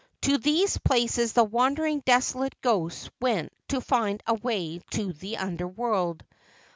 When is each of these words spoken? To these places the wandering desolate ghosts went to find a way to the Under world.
To 0.23 0.39
these 0.39 0.79
places 0.79 1.33
the 1.33 1.43
wandering 1.43 1.99
desolate 1.99 2.55
ghosts 2.63 3.11
went 3.19 3.53
to 3.67 3.79
find 3.81 4.23
a 4.25 4.33
way 4.33 4.81
to 4.93 5.13
the 5.13 5.37
Under 5.37 5.67
world. 5.67 6.23